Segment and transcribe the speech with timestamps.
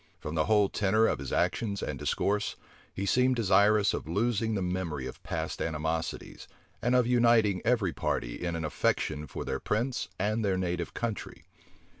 [0.19, 2.55] From the whole tenor of his actions and discourse,
[2.91, 6.47] he seemed desirous of losing the memory of past animosities,
[6.81, 11.43] and of uniting every party in an affection for their prince and their native country.